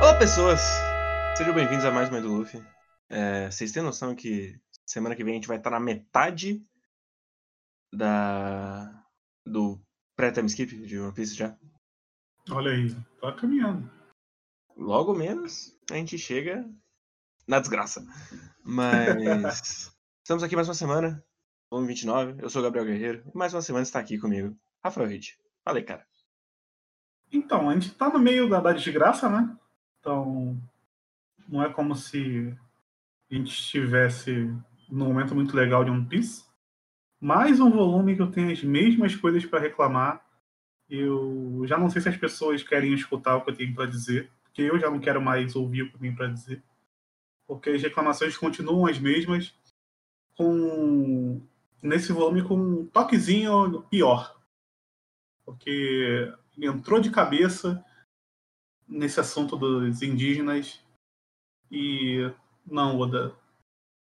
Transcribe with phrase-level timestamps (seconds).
[0.00, 0.60] Olá, pessoas!
[1.36, 2.62] Sejam bem-vindos a mais uma do Luffy.
[3.08, 6.62] É, vocês têm noção que semana que vem a gente vai estar na metade
[7.92, 9.06] da
[9.46, 9.80] do
[10.14, 11.56] pré-time skip de One Piece já?
[12.50, 13.90] Olha aí, tá caminhando.
[14.76, 16.68] Logo menos a gente chega
[17.46, 18.04] na desgraça.
[18.62, 19.90] Mas
[20.22, 21.24] estamos aqui mais uma semana,
[21.70, 22.42] volume 29.
[22.42, 24.54] Eu sou o Gabriel Guerreiro e mais uma semana está aqui comigo,
[24.84, 25.08] Rafael.
[25.64, 26.11] Fala aí, cara.
[27.32, 29.56] Então, a gente tá no meio da, da desgraça, né?
[29.98, 30.60] Então,
[31.48, 32.54] não é como se
[33.30, 34.54] a gente estivesse
[34.90, 36.44] num momento muito legal de One Piece.
[37.18, 40.22] Mais um volume que eu tenho as mesmas coisas para reclamar.
[40.90, 44.30] Eu já não sei se as pessoas querem escutar o que eu tenho para dizer,
[44.42, 46.62] porque eu já não quero mais ouvir o que eu tenho para dizer.
[47.46, 49.54] Porque as reclamações continuam as mesmas,
[50.36, 51.40] com
[51.82, 54.38] nesse volume com um toquezinho pior.
[55.44, 57.84] Porque entrou de cabeça
[58.86, 60.84] nesse assunto dos indígenas
[61.70, 62.30] e
[62.66, 63.34] não, Oda,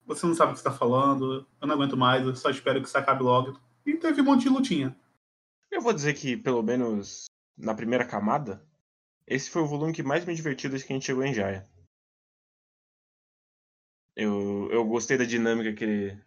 [0.05, 2.87] você não sabe o que está falando, eu não aguento mais, eu só espero que
[2.87, 3.59] isso acabe logo.
[3.85, 4.97] E teve um monte de lutinha.
[5.69, 7.25] Eu vou dizer que, pelo menos
[7.57, 8.65] na primeira camada,
[9.25, 11.67] esse foi o volume que mais me divertiu desde que a gente chegou em Jaya.
[14.15, 16.17] Eu, eu gostei da dinâmica que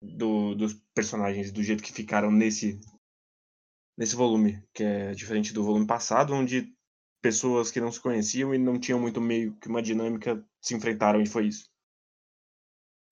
[0.00, 2.80] do, dos personagens, do jeito que ficaram nesse
[4.00, 6.72] nesse volume, que é diferente do volume passado, onde
[7.20, 11.20] pessoas que não se conheciam e não tinham muito meio que uma dinâmica se enfrentaram
[11.20, 11.68] e foi isso.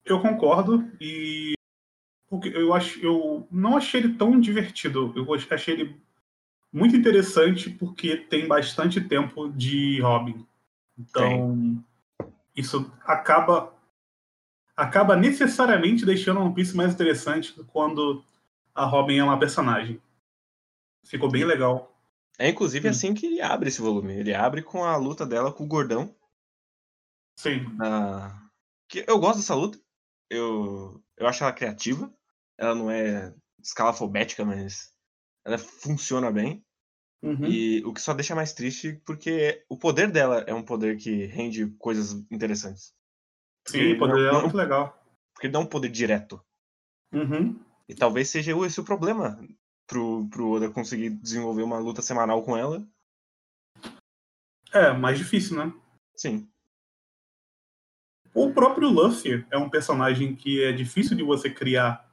[0.03, 1.53] Eu concordo e
[2.55, 5.13] eu acho eu não achei ele tão divertido.
[5.15, 6.01] Eu achei ele
[6.73, 10.43] muito interessante porque tem bastante tempo de Robin.
[10.97, 11.83] Então,
[12.55, 13.71] isso acaba
[14.75, 18.25] acaba necessariamente deixando One Piece mais interessante quando
[18.73, 20.01] a Robin é uma personagem.
[21.05, 21.95] Ficou bem legal.
[22.37, 22.91] É inclusive hum.
[22.91, 24.13] assim que ele abre esse volume.
[24.13, 26.15] Ele abre com a luta dela com o Gordão.
[27.37, 27.65] Sim.
[27.75, 28.49] Na...
[28.87, 29.79] Que eu gosto dessa luta.
[30.29, 32.13] Eu, eu acho ela criativa.
[32.57, 34.93] Ela não é escalafobética, mas
[35.45, 36.63] ela funciona bem.
[37.21, 37.45] Uhum.
[37.45, 41.25] E o que só deixa mais triste porque o poder dela é um poder que
[41.25, 42.93] rende coisas interessantes.
[43.67, 45.03] Sim, o poder dela é muito legal.
[45.33, 46.41] Porque ele dá um poder direto.
[47.11, 47.59] Uhum.
[47.87, 49.39] E talvez seja esse o problema
[49.89, 52.87] pro, pro Oda conseguir desenvolver uma luta semanal com ela.
[54.71, 55.73] É, mais difícil, né?
[56.15, 56.47] Sim.
[58.33, 62.07] O próprio Luffy é um personagem que é difícil de você criar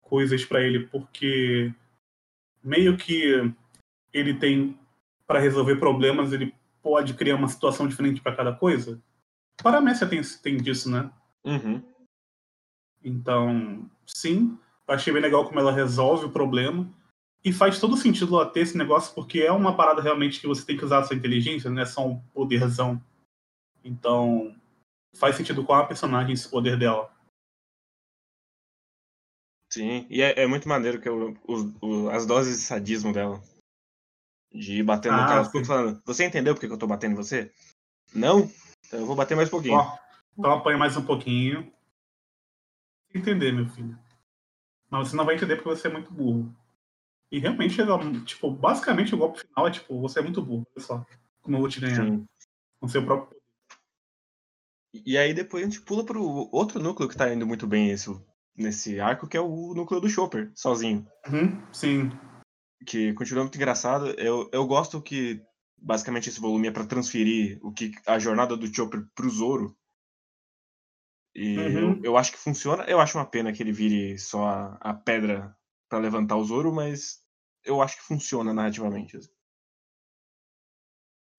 [0.00, 1.72] coisas para ele, porque
[2.64, 3.52] meio que
[4.12, 4.78] ele tem
[5.26, 8.98] para resolver problemas, ele pode criar uma situação diferente para cada coisa.
[9.62, 11.10] Paramécia tem, tem disso, né?
[11.44, 11.82] Uhum.
[13.04, 16.88] Então, sim, achei bem legal como ela resolve o problema.
[17.44, 20.64] E faz todo sentido ela ter esse negócio, porque é uma parada realmente que você
[20.64, 23.02] tem que usar a sua inteligência, não é só um poderzão.
[23.84, 24.54] Então,
[25.16, 27.12] faz sentido com a personagem esse poder dela.
[29.72, 33.40] Sim, e é, é muito maneiro que eu, o, o, as doses de sadismo dela.
[34.52, 37.16] De ir batendo ah, no cara, falando, você entendeu porque que eu tô batendo em
[37.16, 37.52] você?
[38.14, 38.50] Não?
[38.86, 39.74] Então eu vou bater mais um pouquinho.
[39.74, 39.98] Ó,
[40.36, 41.70] então apanha mais um pouquinho.
[43.14, 43.98] Entender, meu filho.
[44.90, 46.54] Mas você não vai entender porque você é muito burro.
[47.30, 47.76] E realmente,
[48.24, 51.06] tipo, basicamente o golpe final é tipo, você é muito burro, olha só.
[51.42, 52.04] Como eu vou te ganhar.
[52.04, 52.26] Sim.
[52.80, 53.38] Com seu próprio
[54.94, 58.08] E aí depois a gente pula pro outro núcleo que tá indo muito bem esse,
[58.56, 61.06] nesse arco, que é o núcleo do Chopper, sozinho.
[61.28, 62.10] Uhum, sim.
[62.86, 64.08] Que continua muito engraçado.
[64.18, 65.42] Eu, eu gosto que
[65.76, 69.76] basicamente esse volume é para transferir o que a jornada do Chopper pro Zoro.
[71.34, 71.78] E uhum.
[71.78, 72.84] eu, eu acho que funciona.
[72.84, 75.54] Eu acho uma pena que ele vire só a, a pedra
[75.88, 77.22] para levantar o Zoro, mas
[77.64, 79.16] eu acho que funciona narrativamente.
[79.16, 79.30] Assim.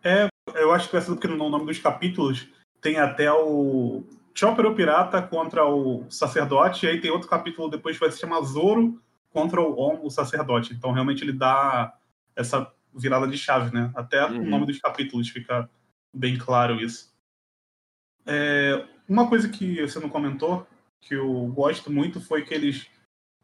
[0.03, 2.47] É, eu acho que ser porque no nome dos capítulos
[2.81, 7.97] tem até o Chopper o Pirata contra o Sacerdote, e aí tem outro capítulo depois
[7.97, 10.73] que vai se chamar Zoro contra o Om, o Sacerdote.
[10.73, 11.93] Então realmente ele dá
[12.35, 13.91] essa virada de chave, né?
[13.95, 14.41] Até uhum.
[14.41, 15.69] o nome dos capítulos fica
[16.13, 17.13] bem claro isso.
[18.25, 20.65] É, uma coisa que você não comentou,
[21.01, 22.88] que eu gosto muito, foi que eles,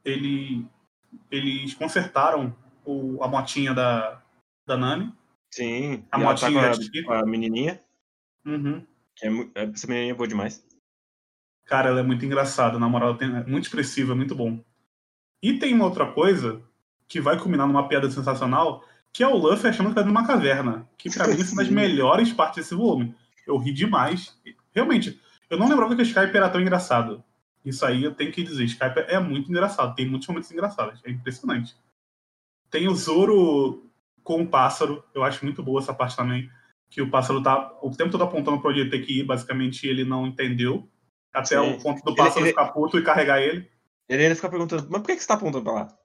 [0.03, 0.65] ele,
[1.31, 4.22] eles consertaram o, a motinha da,
[4.66, 5.13] da Nami.
[5.52, 7.81] Sim, a motinha tá com a, a menininha.
[8.46, 8.86] Uhum.
[9.16, 10.66] Que é, essa menininha é boa demais.
[11.66, 14.63] Cara, ela é muito engraçada, na moral, tem, é muito expressiva, é muito bom.
[15.42, 16.62] E tem uma outra coisa
[17.07, 20.88] que vai culminar numa piada sensacional, que é o Luffy achando que tá numa caverna.
[20.98, 23.16] Que pra mim é uma das melhores partes desse volume.
[23.48, 24.38] Eu ri demais.
[24.74, 25.19] Realmente,
[25.50, 27.24] eu não lembrava que o Skype era tão engraçado.
[27.65, 28.63] Isso aí eu tenho que dizer.
[28.65, 29.95] Skype é muito engraçado.
[29.95, 31.01] Tem muitos momentos engraçados.
[31.03, 31.75] É impressionante.
[32.69, 33.89] Tem o Zoro
[34.23, 35.03] com o pássaro.
[35.13, 36.50] Eu acho muito boa essa parte também.
[36.89, 39.23] Que o pássaro tá o tempo todo apontando para onde ele tem que ir.
[39.23, 40.88] Basicamente, ele não entendeu.
[41.33, 41.73] Até Sim.
[41.73, 43.69] o ponto do pássaro ele, ficar puto e carregar ele.
[44.07, 45.97] Ele ainda fica perguntando, mas por que, que você tá apontando pra lá?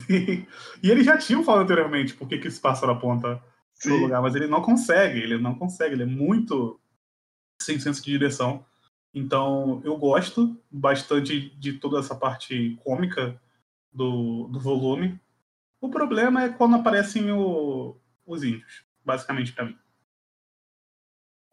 [0.08, 3.42] e ele já tinha falado anteriormente por que, que esse pássaro aponta
[3.74, 3.90] Sim.
[3.90, 6.80] no lugar, mas ele não consegue, ele não consegue, ele é muito
[7.60, 8.64] sem senso de direção.
[9.16, 13.40] Então, eu gosto bastante de toda essa parte cômica
[13.90, 15.18] do, do volume.
[15.80, 17.96] O problema é quando aparecem o,
[18.26, 19.78] os índios, basicamente para mim.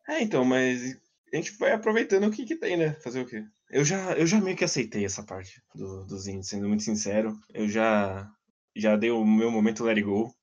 [0.09, 0.99] É, então, mas
[1.31, 2.95] a gente vai aproveitando o que, que tem, né?
[2.95, 3.45] Fazer o quê?
[3.69, 7.39] Eu já, eu já meio que aceitei essa parte do, dos índios, sendo muito sincero.
[7.53, 8.29] Eu já,
[8.75, 10.35] já dei o meu momento let it go.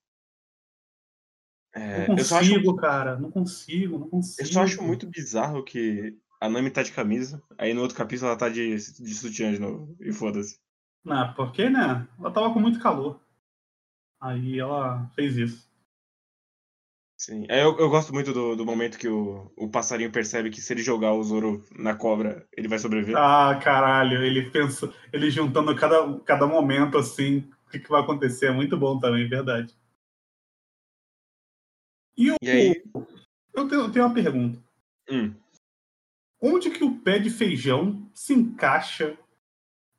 [1.75, 3.19] É, não consigo, acho, cara.
[3.19, 4.41] Não consigo, não consigo.
[4.41, 8.29] Eu só acho muito bizarro que a Nami tá de camisa, aí no outro capítulo
[8.29, 9.95] ela tá de, de sutiã de novo.
[10.01, 10.59] E foda-se.
[11.05, 12.09] Não, porque, né?
[12.19, 13.21] Ela tava com muito calor.
[14.21, 15.71] Aí ela fez isso.
[17.19, 17.45] Sim.
[17.51, 20.73] É, eu, eu gosto muito do, do momento que o, o passarinho percebe que se
[20.73, 23.15] ele jogar o Zoro na cobra, ele vai sobreviver.
[23.19, 28.47] Ah, caralho, ele pensa, ele juntando cada, cada momento assim, o que, que vai acontecer,
[28.47, 29.75] é muito bom também, verdade.
[32.17, 32.83] E, o, e aí?
[33.55, 34.59] Eu tenho, eu tenho uma pergunta.
[35.11, 35.35] Hum.
[36.41, 39.17] Onde que o pé de feijão se encaixa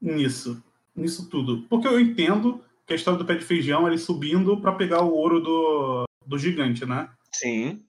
[0.02, 0.64] nisso?
[0.96, 1.64] Nisso tudo?
[1.70, 5.14] Porque eu entendo que a história do pé de feijão ele subindo para pegar o
[5.14, 7.10] ouro do, do gigante, né?
[7.32, 7.84] Sim.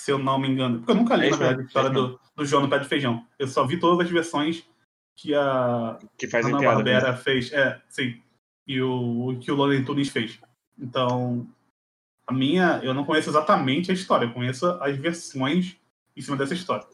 [0.00, 0.78] Se eu não me engano.
[0.78, 2.78] Porque eu nunca li, é na verdade, a história é do, do João no Pé
[2.78, 3.26] de Feijão.
[3.38, 4.64] Eu só vi todas as versões
[5.14, 7.52] que a que faz Ana Barbera fez.
[7.52, 8.20] É, sim.
[8.66, 10.40] E o que o Loren Tunes fez.
[10.78, 11.46] Então,
[12.26, 15.76] a minha, eu não conheço exatamente a história, eu conheço as versões
[16.16, 16.86] em cima dessa história.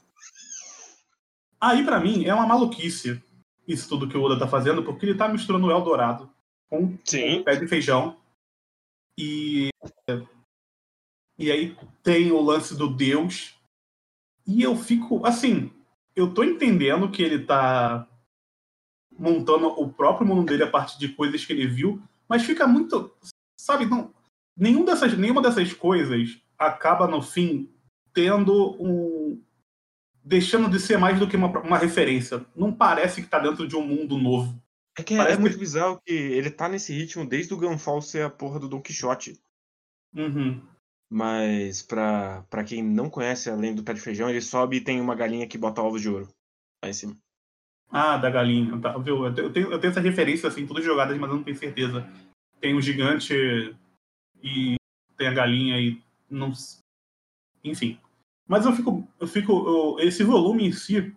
[1.65, 3.23] Aí, para mim, é uma maluquice
[3.67, 6.31] isso tudo que o Oda tá fazendo, porque ele tá misturando o Eldorado
[6.69, 7.39] com Sim.
[7.39, 8.17] o pé de feijão.
[9.19, 9.71] E
[11.39, 13.59] e aí tem o lance do Deus.
[14.47, 15.73] E eu fico, assim,
[16.15, 18.07] eu tô entendendo que ele tá
[19.11, 23.11] montando o próprio mundo dele a partir de coisas que ele viu, mas fica muito,
[23.59, 24.13] sabe, não,
[24.57, 27.73] nenhum dessas, nenhuma dessas coisas acaba no fim
[28.13, 29.14] tendo um
[30.25, 32.45] deixando de ser mais do que uma, uma referência.
[32.57, 34.59] Não parece que tá dentro de um mundo novo.
[34.97, 35.61] É que é, é muito que...
[35.61, 39.39] bizarro que ele tá nesse ritmo desde o Gunfall ser a porra do Don Quixote.
[40.17, 40.61] Uhum.
[41.11, 45.01] Mas pra, pra quem não conhece além do pé de feijão, ele sobe e tem
[45.01, 46.29] uma galinha que bota ovos de ouro
[46.83, 47.17] lá em cima.
[47.91, 48.81] Ah, da galinha.
[48.81, 49.25] Tá, viu?
[49.27, 52.09] Eu, tenho, eu tenho essa referência, assim, todas jogadas, mas eu não tenho certeza.
[52.61, 53.35] Tem o gigante
[54.43, 54.77] e
[55.17, 56.53] tem a galinha e não.
[57.63, 57.99] Enfim.
[58.47, 59.09] Mas eu fico.
[59.19, 59.53] Eu fico
[59.99, 61.15] eu, esse volume em si.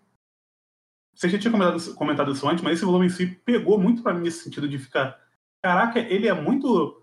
[1.14, 4.14] Você já tinha comentado, comentado isso antes, mas esse volume em si pegou muito para
[4.14, 5.20] mim nesse sentido de ficar.
[5.62, 7.02] Caraca, ele é muito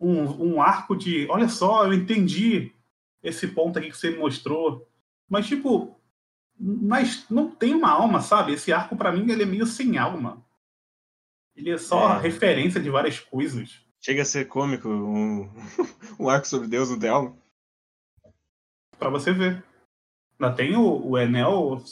[0.00, 2.72] um, um arco de, olha só, eu entendi
[3.22, 4.88] esse ponto aqui que você me mostrou.
[5.28, 5.96] Mas, tipo,
[6.58, 8.52] mas não tem uma alma, sabe?
[8.52, 10.44] Esse arco, para mim, ele é meio sem alma.
[11.56, 12.20] Ele é só é.
[12.20, 13.80] referência de várias coisas.
[14.00, 15.48] Chega a ser cômico um,
[16.18, 17.36] um arco sobre Deus não tem alma.
[18.98, 19.64] Pra você ver.
[20.38, 21.82] Ainda tem o, o Enel.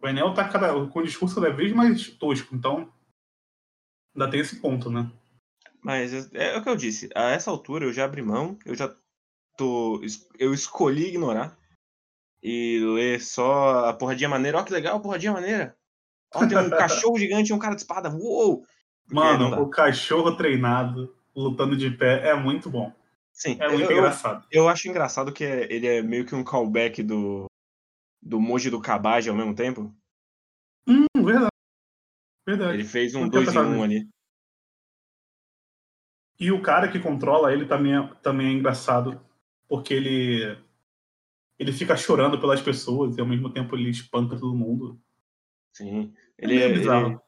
[0.00, 2.92] O Enel tá cada, com o discurso cada vez mais tosco, então.
[4.14, 5.10] Ainda tem esse ponto, né?
[5.82, 7.08] Mas é, é o que eu disse.
[7.14, 8.94] A essa altura eu já abri mão, eu já
[9.56, 10.00] tô.
[10.38, 11.56] Eu escolhi ignorar
[12.42, 14.58] e ler só a porradinha maneira.
[14.58, 15.76] Ó, que legal, porradinha maneira.
[16.34, 18.10] Ó, tem um cachorro gigante e um cara de espada.
[18.10, 18.64] Uou!
[19.10, 22.92] Mano, o cachorro treinado, lutando de pé, é muito bom.
[23.38, 24.44] Sim, é muito eu, engraçado.
[24.50, 27.46] Eu acho engraçado que é, ele é meio que um callback do,
[28.20, 29.94] do Moji do Kabaji ao mesmo tempo.
[30.88, 31.52] Hum, verdade.
[32.44, 32.74] Verdade.
[32.74, 34.08] Ele fez um 2 em 1 um ali.
[36.40, 39.24] E o cara que controla ele também é, também é engraçado,
[39.68, 40.58] porque ele
[41.60, 45.00] ele fica chorando pelas pessoas e ao mesmo tempo ele espanta todo mundo.
[45.72, 46.12] Sim.
[46.36, 47.22] Ele é, é bizarro.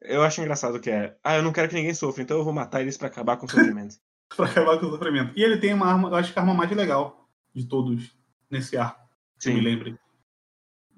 [0.00, 0.14] Ele...
[0.14, 1.18] Eu acho engraçado que é.
[1.22, 3.46] Ah, eu não quero que ninguém sofra, então eu vou matar eles para acabar com
[3.46, 3.96] o sofrimento.
[4.36, 5.38] pra acabar com o sofrimento.
[5.38, 8.16] E ele tem uma arma, eu acho que a arma mais legal de todos
[8.50, 9.00] nesse arco.
[9.38, 9.98] Se me lembre.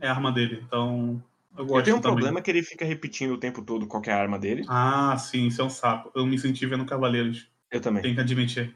[0.01, 0.63] É a arma dele.
[0.67, 1.23] Então,
[1.57, 2.17] eu, gosto eu tenho um também.
[2.17, 4.65] problema que ele fica repetindo o tempo todo qual é a arma dele.
[4.69, 6.11] Ah, sim, isso é um sapo.
[6.15, 7.49] Eu me senti vendo Cavaleiros.
[7.71, 8.03] Eu também.
[8.03, 8.75] Tenho que admitir.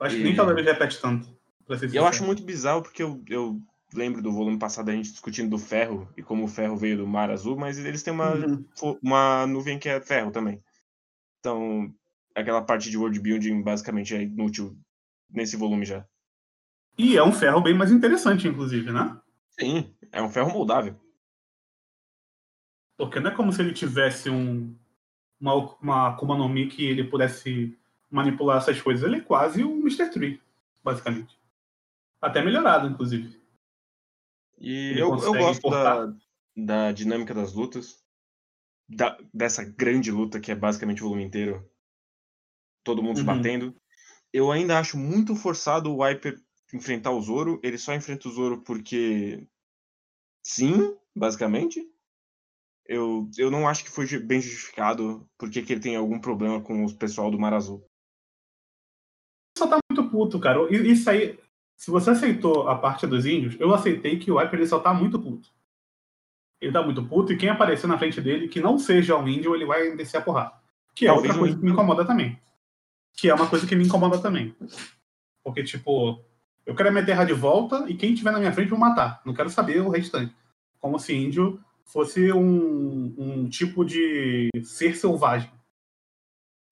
[0.00, 0.18] Eu acho e...
[0.18, 1.28] que nem Cavaleiros repete tanto.
[1.92, 3.60] E eu acho muito bizarro porque eu, eu
[3.94, 7.06] lembro do volume passado a gente discutindo do ferro e como o ferro veio do
[7.06, 8.64] mar azul, mas eles têm uma, uhum.
[9.02, 10.62] uma nuvem que é ferro também.
[11.38, 11.92] Então,
[12.34, 14.76] aquela parte de world building basicamente é inútil
[15.30, 16.06] nesse volume já.
[16.96, 19.18] E é um ferro bem mais interessante, inclusive, né?
[19.50, 20.98] Sim, é um ferro moldável.
[22.96, 24.76] Porque não é como se ele tivesse um,
[25.40, 27.76] uma, uma Akuma no Mi que ele pudesse
[28.10, 29.04] manipular essas coisas.
[29.04, 30.10] Ele é quase o Mr.
[30.10, 30.40] Tree,
[30.84, 31.38] basicamente.
[32.20, 33.40] Até melhorado, inclusive.
[34.58, 36.14] E eu, eu gosto da,
[36.56, 38.00] da dinâmica das lutas.
[38.88, 41.68] Da, dessa grande luta que é basicamente o volume inteiro.
[42.84, 43.22] Todo mundo uhum.
[43.22, 43.76] se batendo.
[44.32, 46.40] Eu ainda acho muito forçado o Wiper
[46.72, 47.60] enfrentar o Zoro.
[47.62, 49.46] Ele só enfrenta o Zoro porque.
[50.44, 51.86] Sim, basicamente.
[52.86, 56.84] Eu, eu não acho que foi bem justificado porque que ele tem algum problema com
[56.84, 57.86] o pessoal do Mar Azul.
[59.56, 60.58] Só tá muito puto, cara.
[60.70, 61.38] Isso aí.
[61.76, 64.94] Se você aceitou a parte dos índios, eu aceitei que o Wiper ele só tá
[64.94, 65.48] muito puto.
[66.60, 69.54] Ele tá muito puto e quem aparecer na frente dele que não seja um índio,
[69.54, 70.52] ele vai descer a porrada.
[70.94, 72.40] Que é Talvez outra coisa que me incomoda também.
[73.14, 74.54] Que é uma coisa que me incomoda também.
[75.44, 76.24] Porque, tipo,
[76.64, 79.20] eu quero a minha terra de volta e quem tiver na minha frente vou matar.
[79.24, 80.34] Não quero saber o restante.
[80.78, 85.50] Como se índio fosse um, um tipo de ser selvagem.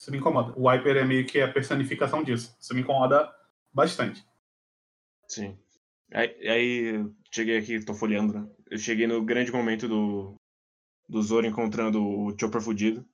[0.01, 0.55] Isso me incomoda.
[0.57, 2.57] O Wiper é meio que a personificação disso.
[2.59, 3.31] Isso me incomoda
[3.73, 4.25] bastante.
[5.29, 5.59] Sim.
[6.13, 8.49] Aí, aí cheguei aqui, tô folheando, né?
[8.71, 10.35] Eu cheguei no grande momento do,
[11.09, 13.07] do Zoro encontrando o Chopper fudido.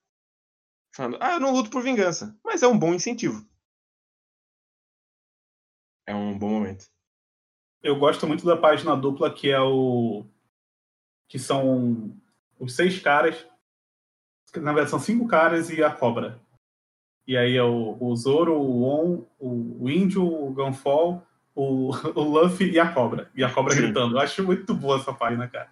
[0.96, 3.46] Falando, ah, eu não luto por vingança, mas é um bom incentivo.
[6.06, 6.86] É um bom momento.
[7.82, 10.24] Eu gosto muito da página dupla que é o
[11.28, 12.18] que são
[12.58, 13.46] os seis caras,
[14.54, 16.40] na verdade são cinco caras e a cobra.
[17.26, 21.22] E aí é o, o Zoro, o On, o, o Índio, o Gunfall,
[21.54, 23.30] o, o Luffy e a cobra.
[23.34, 23.82] E a cobra Sim.
[23.82, 24.16] gritando.
[24.16, 25.70] Eu acho muito boa essa página, cara.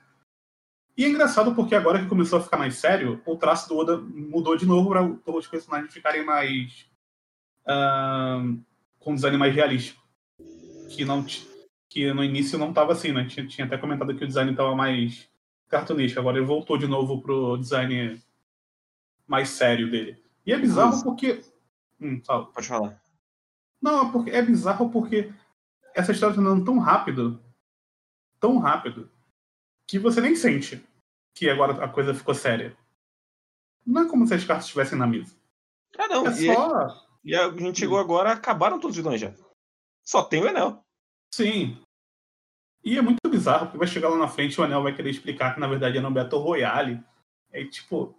[0.96, 3.96] E é engraçado porque agora que começou a ficar mais sério, o traço do Oda
[3.98, 6.86] mudou de novo para os personagens ficarem mais.
[7.66, 8.62] Uh,
[9.00, 10.02] com design mais realístico.
[10.94, 11.24] Que, não,
[11.88, 13.26] que no início não estava assim, né?
[13.26, 15.28] Tinha, tinha até comentado que o design estava mais
[15.68, 16.20] cartunístico.
[16.20, 18.22] Agora ele voltou de novo pro design
[19.26, 20.22] mais sério dele.
[20.46, 21.42] E é bizarro porque.
[22.00, 22.46] Hum, fala.
[22.46, 23.02] Pode falar.
[23.82, 25.32] Não, é porque é bizarro porque
[25.94, 27.42] essa história tá andando tão rápido,
[28.40, 29.10] tão rápido,
[29.86, 30.84] que você nem sente
[31.34, 32.76] que agora a coisa ficou séria.
[33.84, 35.36] Não é como se as cartas estivessem na mesa.
[35.98, 36.26] Ah, não.
[36.26, 37.06] É e, só...
[37.24, 39.34] e a gente chegou agora, acabaram todos os vilões já.
[40.02, 40.82] Só tem o Enel.
[41.34, 41.82] Sim.
[42.84, 45.10] E é muito bizarro, porque vai chegar lá na frente e o Anel vai querer
[45.10, 47.02] explicar que na verdade era um Battle Royale.
[47.50, 48.14] É tipo.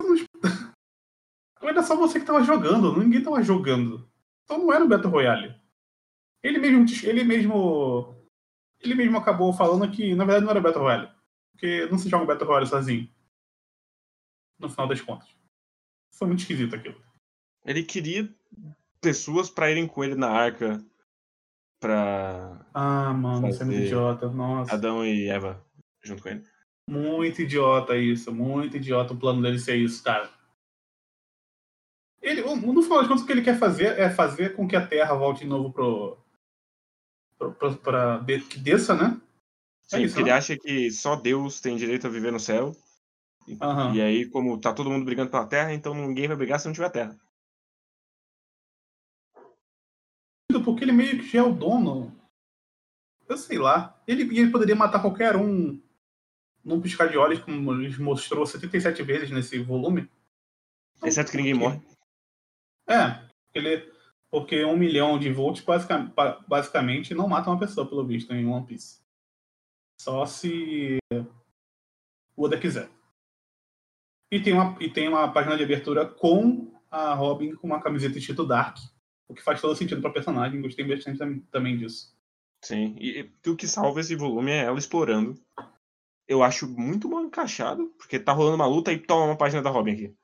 [1.62, 4.10] Era só você que tava jogando, ninguém tava jogando.
[4.44, 5.54] Então não era um Battle Royale.
[6.42, 8.16] Ele mesmo, ele mesmo.
[8.80, 11.10] Ele mesmo acabou falando que na verdade não era Battle Royale.
[11.52, 13.08] Porque não se joga um Battle Royale sozinho.
[14.58, 15.28] No final das contas.
[16.12, 17.00] Foi muito esquisito aquilo.
[17.64, 18.28] Ele queria
[19.00, 20.84] pessoas para irem com ele na arca
[21.80, 22.66] pra.
[22.74, 24.28] Ah, mano, isso é muito idiota.
[24.28, 24.74] Nossa.
[24.74, 25.64] Adão e Eva
[26.02, 26.44] junto com ele.
[26.88, 30.30] Muito idiota isso, muito idiota o plano dele ser isso, cara.
[32.20, 34.86] Ele, no final das contas, o que ele quer fazer é fazer com que a
[34.86, 36.19] Terra volte de novo pro.
[37.48, 39.20] Pro, pra, que desça, né?
[39.92, 40.30] É Sim, isso, porque né?
[40.30, 42.76] ele acha que só Deus tem direito a viver no céu.
[43.48, 43.94] Uhum.
[43.94, 46.74] E aí, como tá todo mundo brigando pela Terra, então ninguém vai brigar se não
[46.74, 47.18] tiver Terra.
[50.64, 52.14] porque ele meio que já é o dono.
[53.28, 53.98] Eu sei lá.
[54.06, 55.80] Ele, ele poderia matar qualquer um
[56.64, 60.08] num piscar de olhos, como ele mostrou 77 vezes nesse volume.
[61.02, 61.80] Exceto que ninguém morre.
[62.86, 63.90] É, ele,
[64.30, 66.12] porque um milhão de volts basicamente,
[66.46, 69.00] basicamente não mata uma pessoa, pelo visto, em One Piece.
[70.00, 70.98] Só se
[72.36, 72.88] o Oda quiser.
[74.32, 78.16] E tem, uma, e tem uma página de abertura com a Robin com uma camiseta
[78.16, 78.78] escrito Dark,
[79.28, 80.62] o que faz todo sentido para personagem.
[80.62, 81.18] Gostei bastante
[81.50, 82.16] também disso.
[82.64, 85.40] Sim, e, e o que salva esse volume é ela explorando.
[86.28, 89.70] Eu acho muito mal encaixado, porque tá rolando uma luta e toma uma página da
[89.70, 90.14] Robin aqui.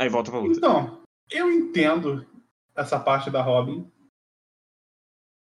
[0.00, 0.56] Aí volta pra luta.
[0.56, 2.26] Então, eu entendo
[2.76, 3.90] essa parte da Robin.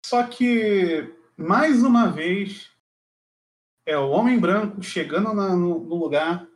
[0.06, 2.72] Só que, mais uma vez,
[3.86, 6.48] é o homem branco chegando na, no, no lugar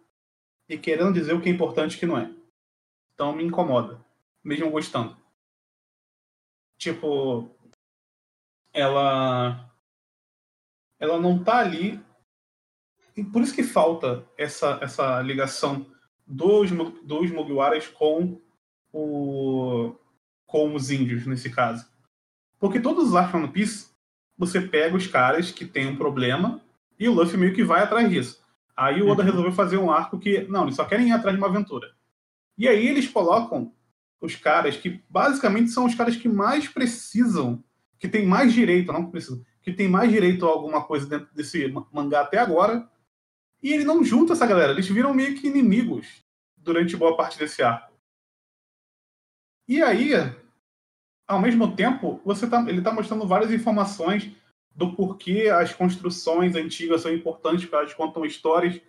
[0.67, 2.33] e querendo dizer o que é importante e o que não é.
[3.13, 4.03] Então me incomoda,
[4.43, 5.15] mesmo gostando.
[6.77, 7.49] Tipo,
[8.73, 9.69] ela
[10.99, 12.03] ela não tá ali
[13.15, 15.85] e por isso que falta essa essa ligação
[16.25, 16.71] dos
[17.03, 18.41] dos Mugiwaras com
[18.91, 19.95] o
[20.53, 21.83] com os índios nesse caso.
[22.59, 23.87] Porque todos os arcos One Piece,
[24.37, 26.61] você pega os caras que têm um problema
[26.99, 28.39] e o Luffy meio que vai atrás disso.
[28.77, 29.29] Aí o Oda uhum.
[29.29, 31.91] resolveu fazer um arco que, não, eles só querem ir atrás de uma aventura.
[32.55, 33.73] E aí eles colocam
[34.21, 37.63] os caras que basicamente são os caras que mais precisam,
[37.97, 41.73] que tem mais direito, não precisam, que tem mais direito a alguma coisa dentro desse
[41.91, 42.87] mangá até agora.
[43.61, 46.23] E ele não junta essa galera, eles viram meio que inimigos
[46.55, 47.91] durante boa parte desse arco.
[49.67, 50.13] E aí,
[51.33, 54.31] ao mesmo tempo, você tá, ele está mostrando várias informações
[54.75, 58.81] do porquê as construções antigas são importantes para elas contam histórias.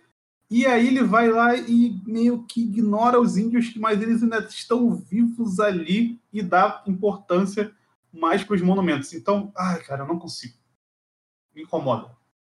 [0.49, 4.95] E aí ele vai lá e meio que ignora os índios, mas eles ainda estão
[4.95, 7.73] vivos ali e dá importância
[8.11, 9.13] mais para os monumentos.
[9.13, 10.55] Então, ai, cara, eu não consigo.
[11.53, 12.07] Me incomoda.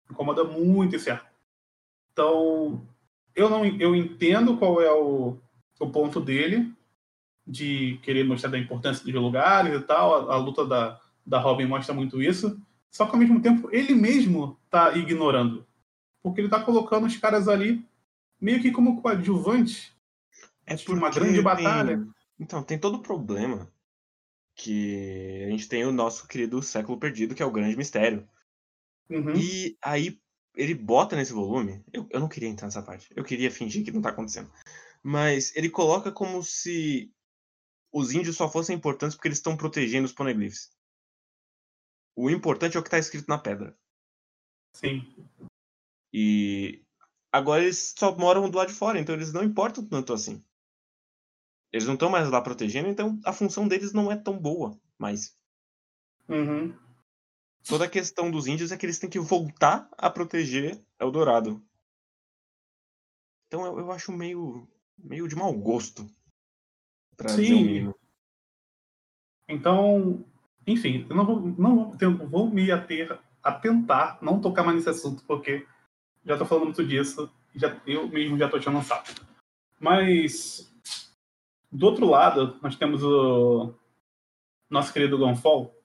[0.08, 1.30] Me incomoda muito esse arco.
[2.12, 2.86] Então,
[3.36, 5.38] eu não eu entendo qual é o,
[5.80, 6.72] o ponto dele
[7.50, 10.30] de querer mostrar da importância dos lugares e tal.
[10.30, 12.62] A, a luta da, da Robin mostra muito isso.
[12.92, 15.66] Só que ao mesmo tempo ele mesmo tá ignorando.
[16.22, 17.84] Porque ele tá colocando os caras ali
[18.40, 19.92] meio que como coadjuvante.
[20.66, 22.06] É por uma grande batalha.
[22.40, 23.70] Então, tem todo o problema
[24.56, 28.28] que a gente tem o nosso querido século perdido, que é o grande mistério.
[29.10, 29.34] Uhum.
[29.36, 30.20] E aí
[30.56, 31.84] ele bota nesse volume.
[31.92, 33.10] Eu, eu não queria entrar nessa parte.
[33.16, 34.52] Eu queria fingir que não tá acontecendo.
[35.02, 37.12] Mas ele coloca como se
[37.92, 40.70] os índios só fossem importantes porque eles estão protegendo os poneglyphs.
[42.16, 43.78] O importante é o que está escrito na pedra.
[44.74, 45.02] Sim.
[46.14, 46.84] E
[47.32, 50.44] agora eles só moram do lado de fora, então eles não importam tanto assim.
[51.72, 55.38] Eles não estão mais lá protegendo, então a função deles não é tão boa mais.
[56.28, 56.76] Uhum.
[57.68, 61.64] Toda a questão dos índios é que eles têm que voltar a proteger Eldorado.
[63.48, 64.68] Então eu, eu acho meio,
[64.98, 66.08] meio de mau gosto.
[67.20, 67.94] Pra Sim.
[69.46, 70.24] Então,
[70.66, 74.90] enfim, eu não vou, não vou, vou me ater a tentar não tocar mais nesse
[74.90, 75.68] assunto, porque
[76.26, 79.14] já estou falando muito disso, já, eu mesmo já estou te lançado.
[79.78, 80.74] Mas,
[81.70, 83.74] do outro lado, nós temos o
[84.70, 85.76] nosso querido Gonfall,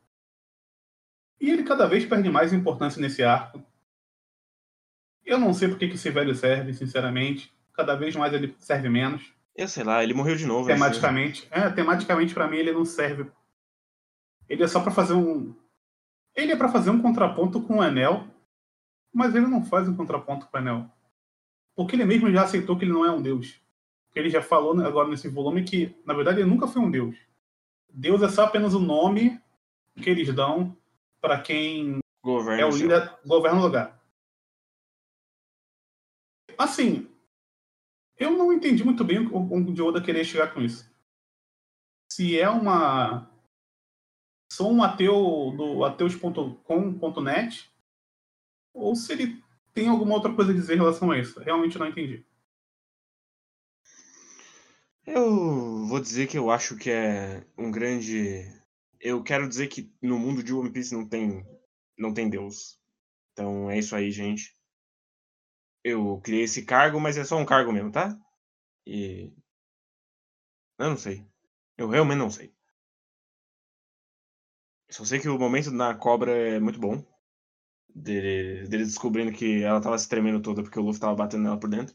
[1.41, 3.61] e ele cada vez perde mais importância nesse arco.
[5.25, 7.53] Eu não sei por que esse velho serve, sinceramente.
[7.73, 9.35] Cada vez mais ele serve menos.
[9.57, 10.67] Eu sei lá, ele morreu de novo.
[10.67, 11.47] Tematicamente.
[11.51, 13.31] É, tematicamente para mim ele não serve
[14.49, 15.55] ele é só para fazer um.
[16.35, 18.27] Ele é para fazer um contraponto com o Enel,
[19.13, 20.91] mas ele não faz um contraponto com o Enel.
[21.75, 23.61] Porque ele mesmo já aceitou que ele não é um deus.
[24.15, 27.17] Ele já falou agora nesse volume que, na verdade, ele nunca foi um deus.
[27.89, 29.41] Deus é só apenas o nome
[30.01, 30.77] que eles dão
[31.21, 34.01] para quem governa é o líder, governa o lugar.
[36.57, 37.09] Assim,
[38.17, 40.89] eu não entendi muito bem o Oda queria chegar com isso.
[42.11, 43.31] Se é uma
[44.53, 47.71] sou um ateu do ateus.com.net
[48.73, 51.41] ou se ele tem alguma outra coisa a dizer em relação a isso.
[51.41, 52.25] Realmente não entendi.
[55.07, 58.47] Eu vou dizer que eu acho que é um grande.
[59.01, 61.45] Eu quero dizer que no mundo de One Piece não tem,
[61.99, 62.79] não tem Deus.
[63.33, 64.54] Então é isso aí, gente.
[65.85, 68.19] Eu criei esse cargo, mas é só um cargo mesmo, tá?
[68.87, 69.31] E.
[70.79, 71.27] Eu não sei.
[71.77, 72.55] Eu realmente não sei.
[74.91, 77.05] Só sei que o momento na cobra é muito bom.
[77.95, 81.61] Dele, dele descobrindo que ela tava se tremendo toda porque o Luffy tava batendo nela
[81.61, 81.95] por dentro.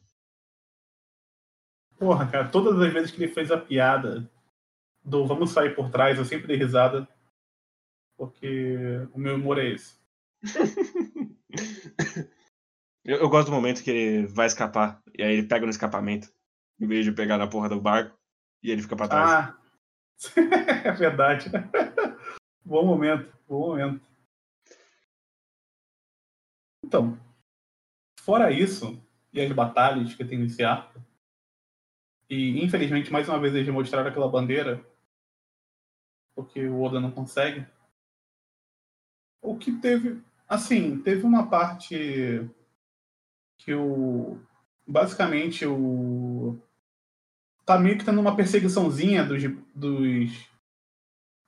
[1.98, 4.30] Porra, cara, todas as vezes que ele fez a piada
[5.04, 7.08] do vamos sair por trás, eu sempre dei risada.
[8.18, 9.98] Porque o meu humor é esse.
[13.04, 15.02] eu, eu, gosto do momento que ele vai escapar.
[15.18, 16.30] E aí ele pega no escapamento.
[16.80, 18.18] Em vez de pegar na porra do barco.
[18.64, 19.30] E ele fica pra trás.
[19.32, 19.58] Ah,
[20.86, 21.50] é verdade.
[22.64, 24.08] Bom momento, bom momento.
[26.86, 27.20] Então,
[28.20, 29.02] fora isso,
[29.34, 31.04] e as batalhas que tem nesse arco,
[32.30, 34.86] e infelizmente mais uma vez eles mostraram aquela bandeira,
[36.36, 37.66] porque o Oda não consegue.
[39.42, 42.48] O que teve, assim, teve uma parte
[43.60, 44.38] que o
[44.88, 46.58] basicamente o
[47.66, 49.44] tá meio que tendo uma perseguiçãozinha dos,
[49.76, 50.50] dos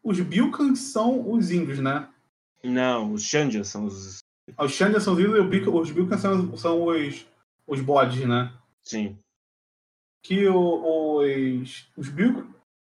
[0.04, 2.08] os Bilkans são os índios, né?
[2.63, 4.19] Não, os Xandias são os.
[4.58, 7.26] Ah, os Xandias são os índios e os Bilkans são, são os,
[7.65, 8.54] os bodes, né?
[8.84, 9.17] Sim.
[10.24, 11.89] Que os.
[11.95, 12.47] Os Bilkans.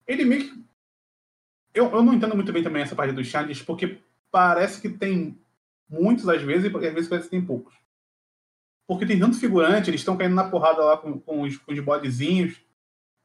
[0.07, 0.63] Ele meio que.
[1.73, 5.38] Eu, eu não entendo muito bem também essa parte dos Xandias, porque parece que tem
[5.89, 7.73] muitos às vezes, e às vezes parece que tem poucos.
[8.91, 11.80] Porque tem tanto figurante, eles estão caindo na porrada lá com, com, os, com os
[11.80, 12.62] bodezinhos.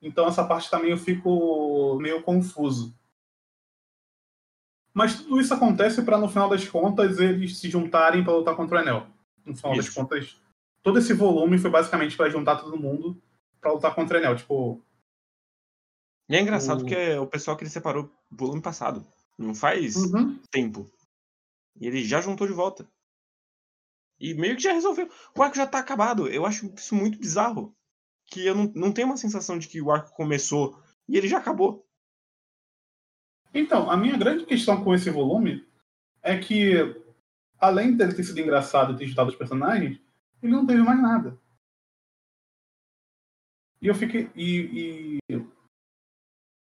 [0.00, 2.96] Então essa parte também eu fico meio confuso.
[4.94, 8.78] Mas tudo isso acontece para, no final das contas, eles se juntarem para lutar contra
[8.78, 9.08] o Enel.
[9.44, 9.82] No final isso.
[9.82, 10.40] das contas,
[10.84, 13.20] todo esse volume foi basicamente para juntar todo mundo
[13.60, 14.36] para lutar contra o Enel.
[14.36, 14.80] Tipo.
[16.28, 16.80] E é engraçado o...
[16.82, 19.04] porque é o pessoal que ele separou no volume passado.
[19.36, 20.38] Não faz uhum.
[20.48, 20.88] tempo.
[21.80, 22.88] E ele já juntou de volta.
[24.18, 25.08] E meio que já resolveu.
[25.36, 26.28] O arco já tá acabado.
[26.28, 27.74] Eu acho isso muito bizarro.
[28.26, 31.38] Que eu não, não tenho uma sensação de que o arco começou e ele já
[31.38, 31.86] acabou.
[33.54, 35.66] Então, a minha grande questão com esse volume
[36.22, 36.74] é que,
[37.58, 40.00] além dele ter sido engraçado e ter os personagens,
[40.42, 41.40] ele não teve mais nada.
[43.80, 44.30] E eu fiquei.
[44.34, 45.42] E, e,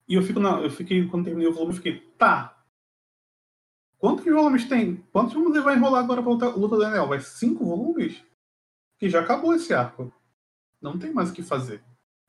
[0.08, 2.59] e eu fico eu fiquei, quando terminei o volume, eu fiquei, tá.
[4.00, 4.96] Quantos volumes tem?
[5.12, 7.08] Quantos volumes ele vai enrolar agora pra luta, luta do Anel?
[7.08, 8.24] Vai cinco volumes?
[8.98, 10.12] Que já acabou esse arco.
[10.82, 11.84] Não tem mais o que fazer.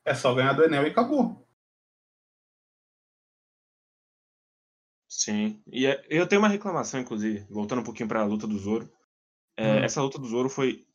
[0.05, 1.47] É só ganhar do Enel e acabou.
[5.09, 5.61] Sim.
[5.67, 8.91] E é, eu tenho uma reclamação, inclusive, voltando um pouquinho pra luta do Zoro.
[9.57, 9.83] É, Hum.
[9.83, 10.85] Essa luta do Zoro foi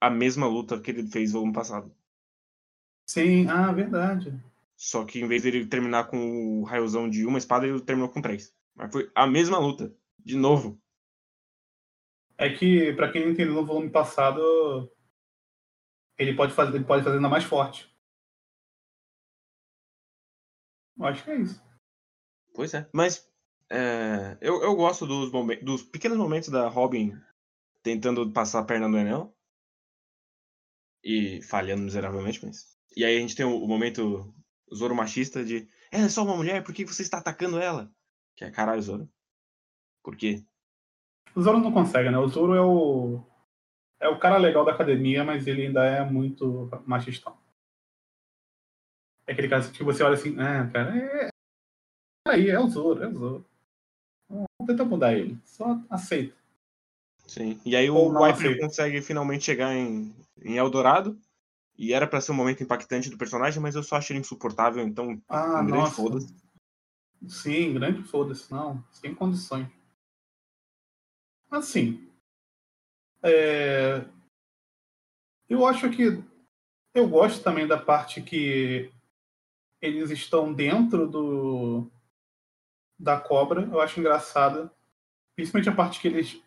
[0.00, 1.94] a mesma luta que ele fez no volume passado.
[3.06, 4.42] Sim, ah, verdade.
[4.76, 8.22] Só que em vez dele terminar com o raiozão de uma espada, ele terminou com
[8.22, 8.54] três.
[8.74, 9.94] Mas foi a mesma luta.
[10.24, 10.80] De novo.
[12.38, 14.90] É que, pra quem não entendeu no volume passado,
[16.18, 17.94] ele pode fazer, ele pode fazer ainda mais forte.
[20.98, 21.62] Eu acho que é isso.
[22.54, 22.88] Pois é.
[22.92, 23.30] Mas
[23.70, 27.12] é, eu, eu gosto dos, momen- dos pequenos momentos da Robin
[27.82, 29.36] tentando passar a perna no Enel.
[31.02, 32.78] E falhando miseravelmente, mas.
[32.94, 34.34] E aí a gente tem o, o momento
[34.74, 35.66] Zoro machista de.
[35.90, 37.90] Ela é só uma mulher, por que você está atacando ela?
[38.36, 39.10] Que é caralho, Zoro.
[40.02, 40.42] Por quê?
[41.34, 42.18] O Zoro não consegue, né?
[42.18, 43.22] O Zoro é o.
[44.00, 47.36] É o cara legal da academia, mas ele ainda é muito machistão.
[49.26, 51.28] É aquele cara que você olha assim, ah, cara, é.
[52.26, 53.46] Aí, é o Zoro, é o Zoro.
[54.30, 56.34] Não tenta mudar ele, só aceita.
[57.26, 57.60] Sim.
[57.64, 58.60] E aí o Ou Wiper aceita.
[58.60, 61.18] consegue finalmente chegar em, em Eldorado.
[61.78, 64.84] E era pra ser um momento impactante do personagem, mas eu só achei ele insuportável,
[64.84, 66.34] então Ah, Um grande foda-se.
[67.28, 69.66] Sim, grande foda-se, não, sem condições.
[71.50, 72.08] Assim,
[73.22, 74.04] é,
[75.48, 76.22] eu acho que
[76.94, 78.90] eu gosto também da parte que
[79.80, 81.90] eles estão dentro do
[82.98, 83.62] da cobra.
[83.62, 84.70] Eu acho engraçada,
[85.34, 86.42] principalmente a parte que eles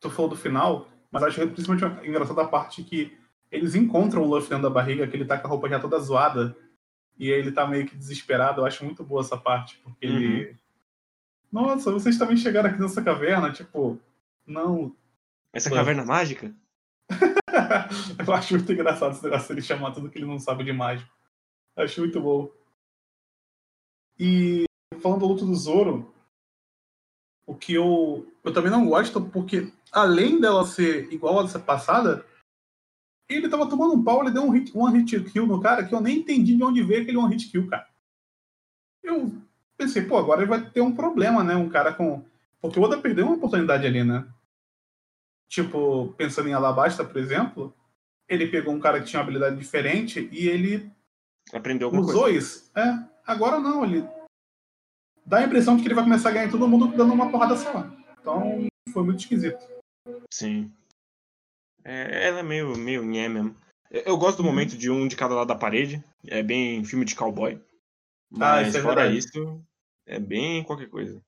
[0.00, 3.16] tu falou do final, mas acho principalmente engraçada a parte que
[3.50, 5.98] eles encontram o Luffy dentro da barriga, que ele tá com a roupa já toda
[5.98, 6.56] zoada.
[7.18, 8.60] E ele tá meio que desesperado.
[8.60, 10.56] Eu acho muito boa essa parte, porque ele.
[11.50, 13.52] Nossa, vocês também chegaram aqui nessa caverna?
[13.52, 13.98] Tipo,
[14.46, 14.94] não.
[15.52, 16.54] Essa caverna mágica?
[18.26, 21.10] eu acho muito engraçado esse negócio dele chamar tudo que ele não sabe de mágico.
[21.76, 22.50] Acho muito bom.
[24.18, 24.64] E
[25.00, 26.14] falando do luto do Zoro,
[27.46, 32.24] o que eu, eu também não gosto, porque além dela ser igual a dessa passada,
[33.28, 35.94] ele tava tomando um pau, ele deu um hit, one hit kill no cara que
[35.94, 37.88] eu nem entendi de onde veio aquele one hit kill, cara.
[39.02, 39.40] Eu
[39.80, 41.56] pensei, pô, agora ele vai ter um problema, né?
[41.56, 42.22] Um cara com.
[42.60, 44.26] Porque o Oda perdeu uma oportunidade ali, né?
[45.48, 47.74] Tipo, pensando em Alabasta, por exemplo,
[48.28, 50.90] ele pegou um cara que tinha uma habilidade diferente e ele
[51.52, 52.38] Aprendeu alguma usou coisa.
[52.38, 52.70] isso.
[52.76, 54.06] É, agora não, ele
[55.26, 57.56] dá a impressão de que ele vai começar a ganhar todo mundo dando uma porrada
[57.56, 57.84] só.
[58.20, 59.58] Então, foi muito esquisito.
[60.32, 60.70] Sim.
[61.82, 63.56] É, ela é meio, meio nhé mesmo.
[63.90, 64.50] Eu, gosto do Uhum.
[64.50, 66.04] momento de um de cada lado da parede.
[66.26, 67.54] É bem filme de cowboy.
[67.54, 69.18] Ah, Mas isso é fora verdade.
[69.18, 69.60] isso,
[70.10, 71.22] é bem qualquer coisa.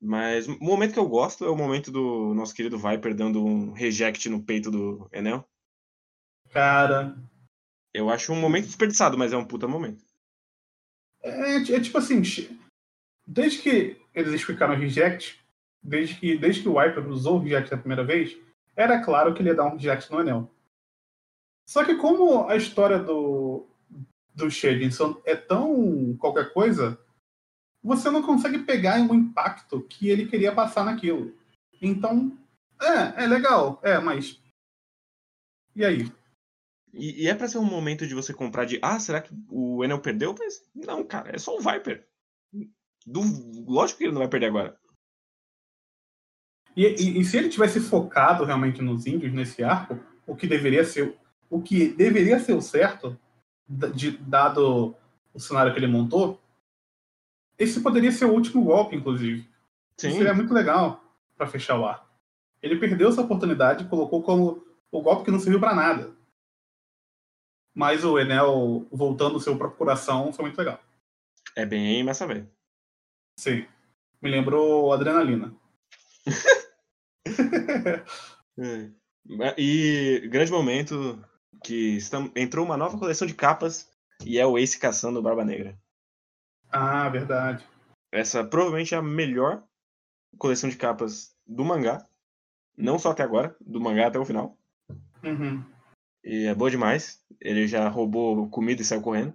[0.00, 3.72] Mas o momento que eu gosto é o momento do nosso querido Viper dando um
[3.72, 5.48] reject no peito do Enel.
[6.50, 7.16] Cara,
[7.94, 10.04] Eu acho um momento desperdiçado, mas é um puta momento.
[11.22, 12.20] é, é tipo assim,
[13.24, 15.40] desde que eles explicaram o reject,
[15.80, 18.36] desde que, desde que o Wiper usou o reject da primeira vez,
[18.74, 20.50] era claro que ele ia dar um reject no anel.
[21.68, 23.68] Só que como a história do,
[24.34, 26.98] do Shedinson é tão qualquer coisa,
[27.82, 31.34] você não consegue pegar o impacto que ele queria passar naquilo.
[31.80, 32.36] Então,
[32.80, 34.40] é, é legal, é, mas.
[35.74, 36.12] E aí?
[36.92, 39.82] E, e é pra ser um momento de você comprar de, ah, será que o
[39.82, 40.34] Enel perdeu?
[40.38, 42.06] Mas não, cara, é só o Viper.
[43.06, 44.78] Du- Lógico que ele não vai perder agora.
[46.76, 50.84] E, e- e se ele tivesse focado realmente nos índios nesse arco, o que deveria
[50.84, 51.16] ser
[51.50, 53.18] o que deveria ser o certo,
[53.94, 54.96] de- dado
[55.34, 56.40] o cenário que ele montou,
[57.62, 59.48] esse poderia ser o último golpe, inclusive.
[59.96, 60.08] Sim.
[60.08, 61.02] Isso seria muito legal
[61.36, 62.06] para fechar o arco.
[62.62, 66.10] Ele perdeu essa oportunidade e colocou como o golpe que não serviu para nada.
[67.74, 70.80] Mas o Enel voltando ao seu próprio coração foi muito legal.
[71.56, 72.48] É bem massa velho.
[73.38, 73.66] Sim.
[74.20, 75.54] Me lembrou adrenalina.
[78.58, 78.90] É.
[79.56, 81.24] E grande momento
[81.64, 81.96] que
[82.36, 83.88] entrou uma nova coleção de capas
[84.26, 85.74] e é o Ace caçando o Barba Negra.
[86.72, 87.64] Ah, verdade.
[88.10, 89.62] Essa provavelmente é a melhor
[90.38, 92.06] coleção de capas do mangá.
[92.76, 94.58] Não só até agora, do mangá até o final.
[95.22, 95.62] Uhum.
[96.24, 97.22] E é boa demais.
[97.38, 99.34] Ele já roubou comida e saiu correndo.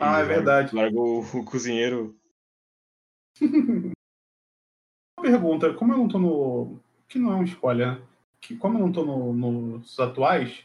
[0.00, 0.74] Ah, é verdade.
[0.74, 2.16] Largou o cozinheiro.
[5.18, 6.80] Uma pergunta, como eu não tô no.
[7.06, 8.06] Que não é um spoiler, né?
[8.40, 10.64] Que como eu não tô no, nos atuais,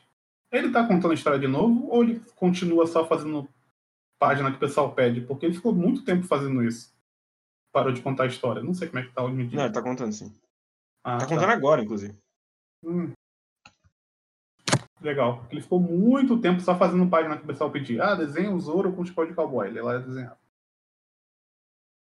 [0.58, 3.48] ele tá contando a história de novo ou ele continua só fazendo
[4.20, 5.22] página que o pessoal pede?
[5.22, 6.94] Porque ele ficou muito tempo fazendo isso.
[7.72, 8.64] Parou de contar a história.
[8.64, 9.58] Não sei como é que tá hoje em dia.
[9.58, 10.36] Não, ele tá contando sim.
[11.04, 12.18] Ah, tá contando agora, inclusive.
[12.84, 13.12] Hum.
[15.02, 15.46] Legal.
[15.52, 18.04] Ele ficou muito tempo só fazendo página que o pessoal pedia.
[18.04, 19.68] Ah, desenha o Zoro com o chapéu de cowboy.
[19.68, 20.40] Ele lá desenhava.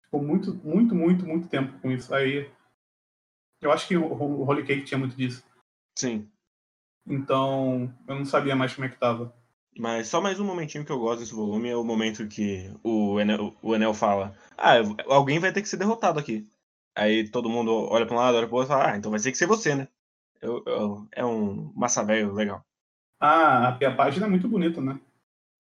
[0.03, 2.15] Ficou muito, muito, muito, muito tempo com isso.
[2.15, 2.51] Aí.
[3.61, 5.43] Eu acho que o Holy Cake tinha muito disso.
[5.99, 6.31] Sim.
[7.07, 9.33] Então, eu não sabia mais como é que tava.
[9.79, 13.21] Mas só mais um momentinho que eu gosto desse volume é o momento que o
[13.21, 14.75] Enel, o Enel fala: Ah,
[15.07, 16.49] alguém vai ter que ser derrotado aqui.
[16.95, 19.21] Aí todo mundo olha para um lado, olha pro outro e fala: Ah, então vai
[19.21, 19.87] ter que ser você, né?
[20.41, 22.65] Eu, eu, é um massa velho legal.
[23.21, 24.99] Ah, a, a página é muito bonita, né?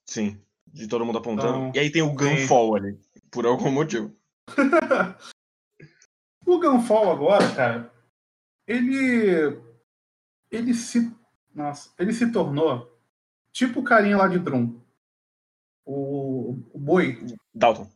[0.06, 1.59] Sim, de todo mundo apontando.
[1.59, 2.98] Então, e aí tem o Gunfall ali,
[3.30, 4.14] por algum motivo.
[6.46, 7.92] o Gunfall agora, cara,
[8.66, 9.61] ele.
[10.50, 11.12] Ele se.
[11.57, 12.95] Nossa, ele se tornou
[13.51, 14.79] tipo o carinha lá de Drum.
[15.87, 17.19] O, o boi.
[17.55, 17.90] Dalton.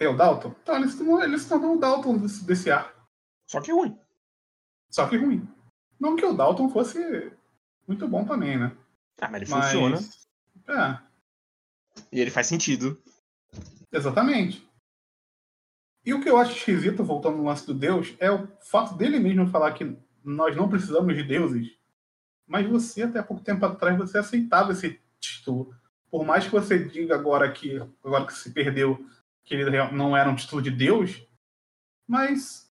[0.00, 0.52] É o Dalton?
[0.60, 2.92] Então, ele se tornou, ele se tornou o Dalton desse, desse ar.
[3.46, 3.96] Só que ruim.
[4.90, 5.48] Só que ruim.
[6.00, 6.98] Não que o Dalton fosse
[7.86, 8.76] muito bom também, né?
[9.20, 9.64] Ah, mas ele mas...
[9.66, 10.00] funciona.
[10.68, 10.98] É.
[12.10, 13.00] E ele faz sentido.
[13.92, 14.68] Exatamente.
[16.04, 19.20] E o que eu acho esquisito, voltando no lance do Deus, é o fato dele
[19.20, 21.83] mesmo falar que nós não precisamos de deuses.
[22.46, 25.74] Mas você, até pouco tempo atrás, você aceitava esse título.
[26.10, 29.04] Por mais que você diga agora que, agora que se perdeu,
[29.44, 31.26] que ele não era um título de Deus,
[32.06, 32.70] mas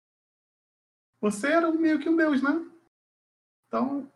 [1.19, 2.65] você era meio que um Deus, né?
[3.67, 4.11] Então,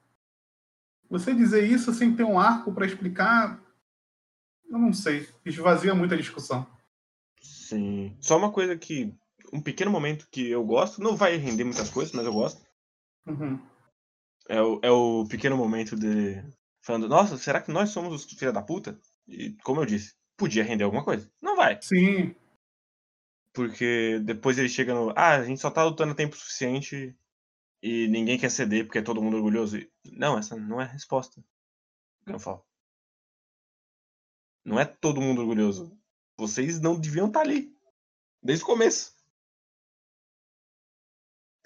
[1.10, 3.60] você dizer isso sem ter um arco para explicar,
[4.70, 5.28] eu não sei.
[5.46, 6.68] Esvazia muita discussão.
[7.42, 8.16] Sim.
[8.20, 9.14] Só uma coisa que.
[9.54, 12.62] Um pequeno momento que eu gosto, não vai render muitas coisas, mas eu gosto.
[13.26, 13.58] Uhum.
[14.50, 16.44] É, o, é o pequeno momento de.
[16.82, 19.00] Falando, nossa, será que nós somos os filha da puta?
[19.28, 21.30] E, como eu disse, podia render alguma coisa.
[21.42, 21.80] Não vai.
[21.82, 22.34] Sim.
[23.54, 25.12] Porque depois ele chega no.
[25.16, 27.18] Ah, a gente só tá lutando tempo suficiente
[27.82, 29.78] e ninguém quer ceder porque é todo mundo orgulhoso.
[30.14, 31.44] Não, essa não é a resposta.
[32.26, 32.64] Eu falo.
[34.64, 35.98] Não é todo mundo orgulhoso.
[36.38, 37.76] Vocês não deviam estar tá ali.
[38.44, 39.17] Desde o começo.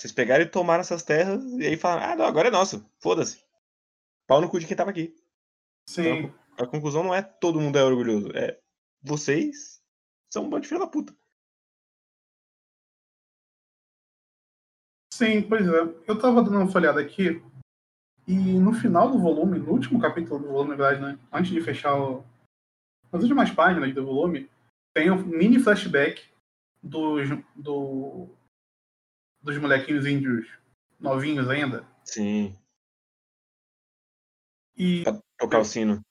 [0.02, 2.84] Vocês pegaram e tomaram essas terras e aí falaram, ah, não, agora é nosso.
[2.98, 3.46] Foda-se.
[4.26, 5.16] Pau no cu de quem tava aqui.
[5.88, 6.02] Sim.
[6.02, 8.32] Então, a conclusão não é todo mundo é orgulhoso.
[8.36, 8.60] É
[9.00, 9.80] vocês
[10.34, 11.16] são um bando de filho da puta.
[15.14, 15.82] Sim, pois é.
[16.08, 17.40] Eu tava dando uma folhada aqui
[18.28, 21.20] e no final do volume, no último capítulo do volume, na verdade, né?
[21.32, 22.26] Antes de fechar o...
[23.12, 24.50] as últimas páginas do volume,
[24.96, 26.28] tem um mini flashback
[26.82, 28.28] dos, do,
[29.42, 30.48] dos molequinhos índios
[31.00, 31.86] novinhos ainda.
[32.04, 32.56] Sim.
[34.78, 35.04] E.
[35.40, 36.02] É o calcino.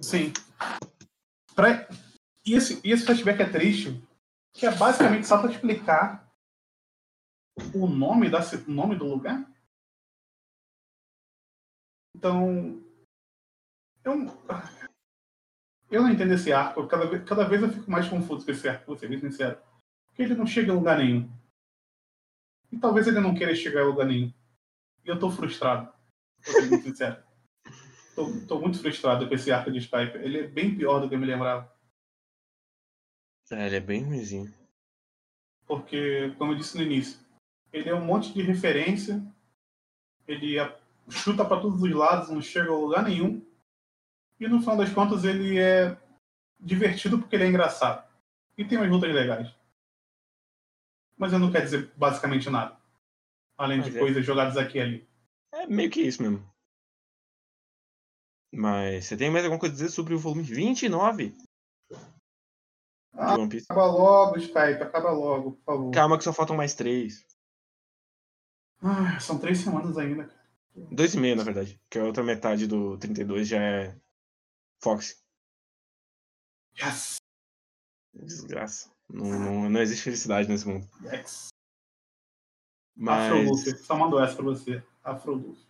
[0.00, 0.32] Sim.
[1.54, 1.88] Pra...
[2.46, 4.02] E, esse, e esse flashback é triste,
[4.52, 6.26] que é basicamente só para explicar
[7.74, 9.46] o nome, da, o nome do lugar.
[12.16, 12.82] Então,
[14.04, 14.12] eu,
[15.90, 16.86] eu não entendo esse arco.
[16.86, 19.60] Cada vez, cada vez eu fico mais confuso com esse arco, vou ser bem sincero.
[20.06, 21.30] Porque ele não chega a lugar nenhum.
[22.72, 24.32] E talvez ele não queira chegar a lugar nenhum.
[25.04, 25.92] E eu tô frustrado,
[26.44, 27.22] vou ser bem sincero.
[28.14, 30.18] Tô, tô, muito frustrado com esse arco de Skype.
[30.18, 31.72] Ele é bem pior do que eu me lembrava.
[33.50, 34.52] É, ele é bem ruimzinho.
[35.64, 37.20] Porque, como eu disse no início,
[37.72, 39.24] ele é um monte de referência,
[40.26, 40.56] ele
[41.08, 43.40] chuta para todos os lados, não chega a lugar nenhum.
[44.38, 45.96] E no final das contas ele é
[46.58, 48.06] divertido porque ele é engraçado.
[48.58, 49.54] E tem umas lutas legais.
[51.20, 52.80] Mas eu não quero dizer basicamente nada.
[53.58, 54.00] Além Mas de é...
[54.00, 55.08] coisas jogadas aqui e ali.
[55.52, 56.50] É meio que isso mesmo.
[58.50, 61.36] Mas você tem mais alguma coisa a dizer sobre o volume 29?
[63.12, 65.90] Ah, acaba logo, Skype, acaba logo, por favor.
[65.92, 67.26] Calma que só faltam mais três.
[68.80, 70.40] Ah, são três semanas ainda, cara.
[70.90, 71.78] Dois e meio, na verdade.
[71.90, 74.00] Que a outra metade do 32 já é
[74.82, 75.22] Fox.
[76.78, 77.16] Yes!
[78.14, 78.90] Desgraça.
[79.12, 80.86] Não, não, não existe felicidade nesse mundo.
[81.02, 81.48] Yes.
[82.96, 83.32] Mas...
[83.32, 83.78] Afrodulce.
[83.78, 84.82] Só mandou essa pra você.
[85.02, 85.66] Afrodulce.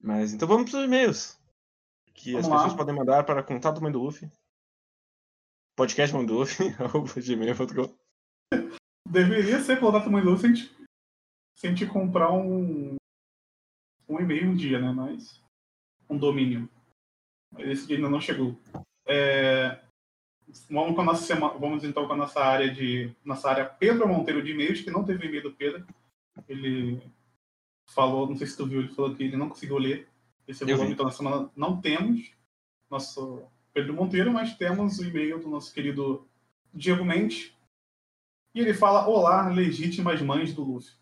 [0.00, 1.38] Mas então vamos pros e-mails.
[2.14, 2.78] Que vamos as pessoas lá.
[2.78, 4.30] podem mandar para contato mãe do Luffy.
[5.76, 6.66] Podcast mãe do Luffy,
[7.22, 7.94] gmail.com.
[9.08, 10.82] Deveria ser contato mãe do Luffy a gente
[11.56, 12.96] se a gente comprar um,
[14.08, 14.90] um e-mail um dia, né?
[14.90, 15.40] Mas
[16.10, 16.68] um domínio.
[17.52, 18.58] Mas esse dia ainda não chegou.
[19.06, 19.80] É,
[20.70, 24.08] vamos, com a nossa semana, vamos então com a nossa área de nossa área Pedro
[24.08, 25.86] Monteiro de e-mails, que não teve e-mail do Pedro.
[26.48, 27.02] Ele
[27.86, 30.08] falou, não sei se tu viu, ele falou que ele não conseguiu ler
[30.46, 32.32] esse volume, então na semana não temos
[32.90, 36.26] nosso Pedro Monteiro, mas temos o e-mail do nosso querido
[36.72, 37.52] Diego Mendes.
[38.54, 40.92] E ele fala: Olá, legítimas mães do Luffy.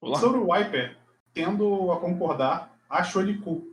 [0.00, 0.18] Olá.
[0.18, 0.96] Sobre o Wiper,
[1.32, 3.66] tendo a concordar, acho ele cool.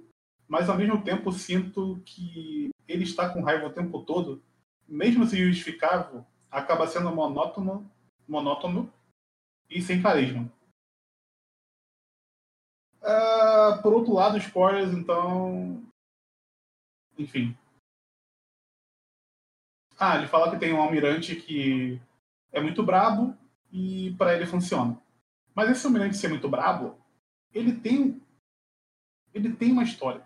[0.47, 4.43] Mas ao mesmo tempo sinto que ele está com raiva o tempo todo,
[4.87, 7.89] mesmo se justificável, acaba sendo monótono,
[8.27, 8.91] monótono
[9.69, 10.51] e sem carisma.
[13.01, 15.83] Uh, por outro lado, spoilers, então.
[17.17, 17.55] Enfim.
[19.97, 22.01] Ah, ele fala que tem um almirante que
[22.51, 23.37] é muito brabo
[23.71, 24.99] e para ele funciona.
[25.53, 26.97] Mas esse almirante ser muito brabo,
[27.53, 28.21] ele tem
[29.33, 30.25] ele tem uma história.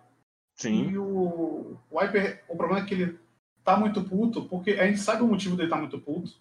[0.55, 0.91] Sim.
[0.91, 1.58] E o,
[1.89, 3.19] o Hyper, o problema é que ele
[3.63, 6.39] tá muito puto, porque a gente sabe o motivo dele tá muito puto.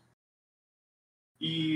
[1.41, 1.75] E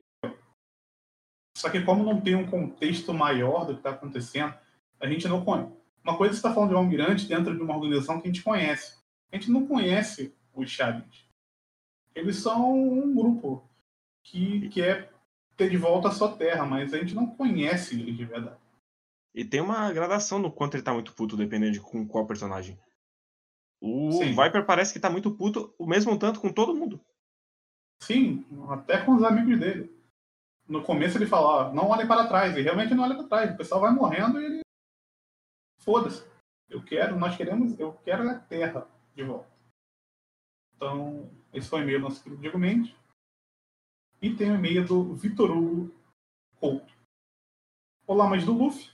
[1.56, 4.54] só que como não tem um contexto maior do que está acontecendo,
[4.98, 5.72] a gente não conhece.
[6.02, 8.98] Uma coisa está falando de um almirante dentro de uma organização que a gente conhece.
[9.30, 11.24] A gente não conhece os Chaves.
[12.14, 13.62] Eles são um grupo
[14.24, 15.12] que quer
[15.56, 18.60] ter de volta a sua terra, mas a gente não conhece eles de verdade.
[19.34, 22.78] E tem uma gradação no quanto ele tá muito puto, dependendo de com qual personagem.
[23.84, 24.30] O Sim.
[24.30, 27.00] Viper parece que tá muito puto o mesmo tanto com todo mundo.
[28.00, 29.92] Sim, até com os amigos dele.
[30.68, 33.52] No começo ele fala, não olhe para trás, e realmente não olha para trás.
[33.52, 34.60] O pessoal vai morrendo e ele.
[35.80, 36.24] Foda-se.
[36.68, 39.50] Eu quero, nós queremos, eu quero a terra de volta.
[40.76, 42.94] Então, esse foi o e-mail do nosso querido Diego Mendes.
[44.20, 45.92] E tem o e-mail do Vitor Hugo
[46.60, 46.92] Couto.
[48.06, 48.92] Olá, mas do Luffy.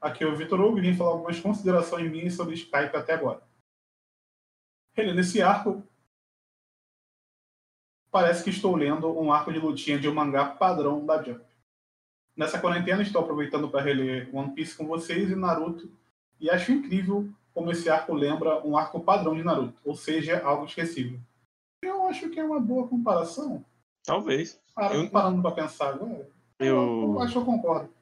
[0.00, 3.40] Aqui é o Vitor Hugo e vim falar algumas considerações minhas sobre Skype até agora.
[4.94, 5.82] Relendo esse arco,
[8.10, 11.44] parece que estou lendo um arco de lutinha de um mangá padrão da Jump.
[12.36, 15.90] Nessa quarentena estou aproveitando para reler One Piece com vocês e Naruto
[16.40, 20.64] e acho incrível como esse arco lembra um arco padrão de Naruto, ou seja, algo
[20.64, 21.20] esquecível.
[21.82, 23.64] Eu acho que é uma boa comparação.
[24.04, 24.60] Talvez.
[24.74, 25.10] Parando, eu...
[25.10, 26.28] parando para pensar agora.
[26.58, 27.14] Eu...
[27.14, 27.94] eu acho que eu concordo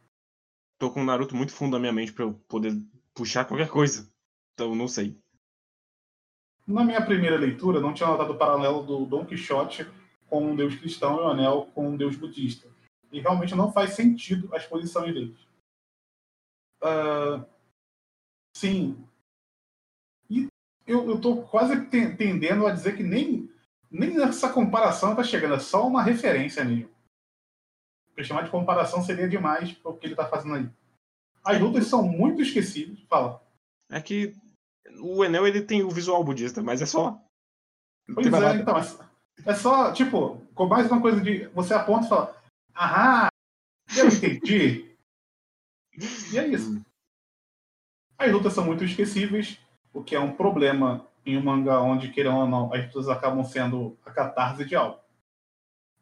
[0.82, 2.72] tô com o Naruto muito fundo na minha mente para eu poder
[3.14, 4.10] puxar qualquer coisa.
[4.52, 5.16] Então, não sei.
[6.66, 9.86] Na minha primeira leitura, não tinha notado o paralelo do Don Quixote
[10.28, 12.68] com um deus cristão e o Anel com um deus budista.
[13.10, 15.38] E realmente não faz sentido a exposição deles.
[16.82, 17.44] Uh,
[18.56, 19.06] sim.
[20.30, 20.48] E
[20.86, 23.50] eu, tô quase tendendo a dizer que nem,
[23.90, 26.90] nem essa comparação tá chegando, é só uma referência mesmo.
[28.08, 30.70] Porque chamar de comparação seria demais para o que ele está fazendo aí.
[31.44, 32.98] As lutas são muito esquecidas.
[33.08, 33.42] Fala.
[33.90, 34.34] É que
[35.00, 37.20] o Enel ele tem o visual budista, mas é só.
[38.14, 38.78] pois é, então.
[38.78, 41.46] É, é só, tipo, com mais uma coisa de.
[41.54, 42.42] Você aponta e fala.
[42.76, 43.28] Aham!
[43.96, 44.92] Eu entendi!
[46.32, 46.80] e é isso.
[48.18, 49.58] As lutas são muito esquecíveis,
[49.92, 53.44] o que é um problema em um mangá onde, querendo ou não, as lutas acabam
[53.44, 55.00] sendo a catarse de algo.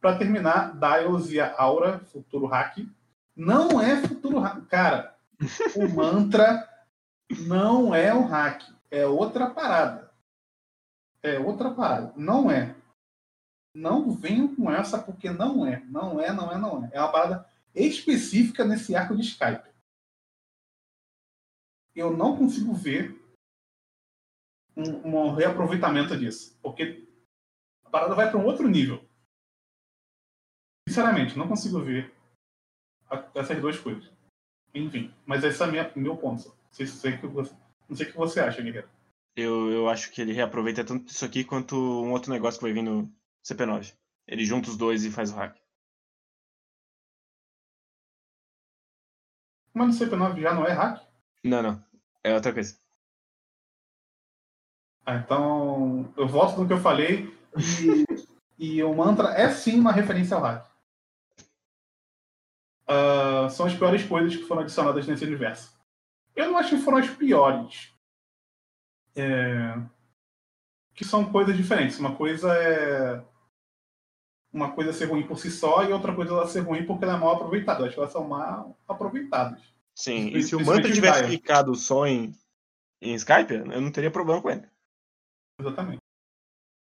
[0.00, 2.79] Para terminar, Dials e a Aura, futuro hack.
[3.37, 4.66] Não é futuro hack.
[4.66, 5.14] Cara,
[5.76, 6.68] o mantra
[7.46, 8.62] não é o hack.
[8.90, 10.12] É outra parada.
[11.22, 12.12] É outra parada.
[12.16, 12.74] Não é.
[13.74, 15.81] Não venham com essa porque não é.
[15.85, 16.90] Não é, não é, não é.
[16.92, 19.70] É uma parada específica nesse arco de Skype.
[21.94, 23.16] Eu não consigo ver
[24.76, 26.59] um, um reaproveitamento disso.
[26.61, 27.07] Porque
[27.85, 29.05] a parada vai para um outro nível.
[30.88, 32.12] Sinceramente, não consigo ver
[33.35, 34.11] essas duas coisas.
[34.74, 36.55] Enfim, mas esse é o meu ponto.
[36.70, 37.55] Sei, sei que você,
[37.90, 38.88] não sei o que você acha, Guilherme.
[39.37, 42.72] Eu, eu acho que ele reaproveita tanto isso aqui quanto um outro negócio que vai
[42.72, 43.12] vir no
[43.44, 43.94] CP9.
[44.26, 45.57] Ele junta os dois e faz o hack.
[49.74, 51.03] Mas no CP9 já não é hack?
[51.45, 51.84] Não, não.
[52.24, 52.78] É outra coisa.
[55.05, 58.05] Ah, então, eu volto no que eu falei e,
[58.59, 60.70] e o mantra é sim uma referência ao hack
[62.91, 65.72] uh, são as piores coisas que foram adicionadas nesse universo.
[66.35, 67.95] Eu não acho que foram as piores.
[69.16, 69.74] É...
[70.95, 71.99] Que são coisas diferentes.
[71.99, 73.24] Uma coisa é
[74.53, 77.16] uma coisa ser ruim por si só e outra coisa ela ser ruim porque ela
[77.16, 77.81] é mal aproveitada.
[77.81, 79.61] Eu acho que elas são mal aproveitadas.
[79.95, 82.33] Sim, e se o Manta tivesse ficado só em,
[83.01, 84.68] em Skype, eu não teria problema com ele.
[85.61, 86.01] Exatamente.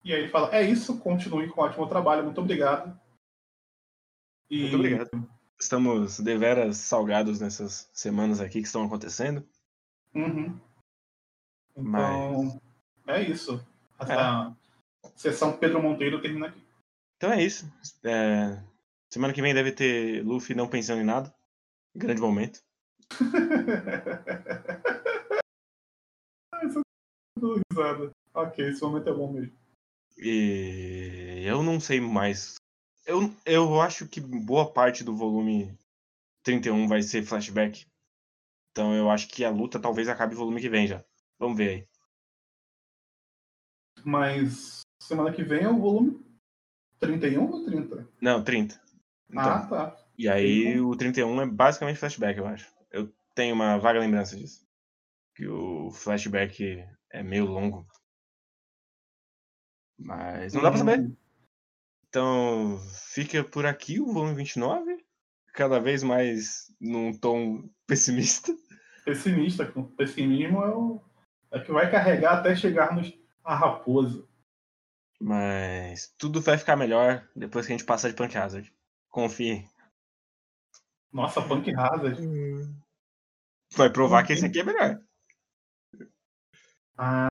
[0.04, 2.98] E aí ele fala: é isso, continue com um ótimo trabalho, muito obrigado.
[4.50, 4.62] E...
[4.62, 5.37] Muito obrigado.
[5.60, 9.46] Estamos deveras salgados nessas semanas aqui que estão acontecendo.
[10.14, 10.58] Uhum.
[11.76, 12.60] Então,
[13.04, 13.16] Mas...
[13.16, 13.64] é isso.
[13.98, 14.56] Essa,
[15.04, 15.10] é.
[15.16, 16.62] Sessão Pedro Monteiro termina aqui.
[17.16, 17.70] Então é isso.
[18.04, 18.62] É...
[19.10, 21.34] Semana que vem deve ter Luffy não pensando em nada.
[21.94, 22.60] Grande momento.
[26.62, 26.82] Essa
[27.70, 28.12] risada.
[28.34, 29.52] Ok, esse momento é bom mesmo.
[30.16, 32.56] E eu não sei mais.
[33.08, 35.74] Eu, eu acho que boa parte do volume
[36.42, 37.86] 31 vai ser flashback.
[38.70, 41.02] Então eu acho que a luta talvez acabe o volume que vem já.
[41.38, 41.88] Vamos ver aí.
[44.04, 46.22] Mas semana que vem é o volume
[47.00, 48.06] 31 ou 30?
[48.20, 48.78] Não, 30.
[49.30, 50.06] Então, ah, tá.
[50.18, 52.70] E aí o 31 é basicamente flashback, eu acho.
[52.90, 54.68] Eu tenho uma vaga lembrança disso.
[55.34, 57.86] Que o flashback é meio longo.
[59.98, 61.16] Mas não dá pra saber.
[62.14, 62.78] Uhum.
[62.78, 62.78] Então
[63.12, 65.04] fica por aqui o volume 29.
[65.52, 68.52] Cada vez mais num tom pessimista.
[69.04, 71.00] Pessimista, com pessimismo é o
[71.50, 74.26] é que vai carregar até chegarmos à raposa.
[75.20, 78.72] Mas tudo vai ficar melhor depois que a gente passar de Punk Hazard.
[79.08, 79.66] Confie.
[81.10, 82.20] Nossa, Punk Hazard.
[83.74, 85.00] Vai provar que esse aqui é melhor.
[86.96, 87.28] Ah,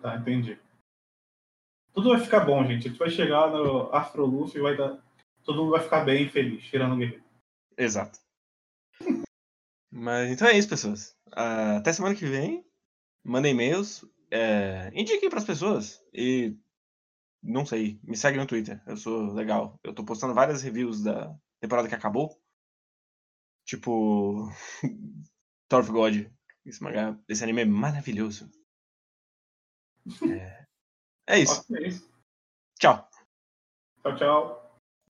[0.00, 0.58] tá, entendi.
[1.92, 2.86] Tudo vai ficar bom, gente.
[2.86, 4.98] A gente vai chegar no Afro Luffy e vai dar.
[5.44, 7.24] Todo mundo vai ficar bem feliz, tirando o guerreiro.
[7.76, 8.18] Exato.
[9.90, 11.16] Mas então é isso, pessoas.
[11.28, 12.64] Uh, até semana que vem.
[13.24, 14.04] Mandem e-mails.
[14.30, 16.02] É, indiquem para as pessoas.
[16.12, 16.56] E
[17.42, 18.82] não sei, me segue no Twitter.
[18.86, 19.78] Eu sou legal.
[19.82, 22.38] Eu tô postando várias reviews da temporada que acabou.
[23.64, 24.48] Tipo.
[25.68, 26.26] Thor of God.
[26.64, 28.50] Esse, mangá, esse anime é maravilhoso.
[30.22, 30.66] É,
[31.28, 31.64] é isso.
[31.70, 32.00] Okay.
[32.80, 33.08] Tchau.
[34.02, 34.67] Tchau, tchau.